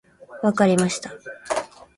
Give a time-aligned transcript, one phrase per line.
[0.41, 1.13] 分かりました。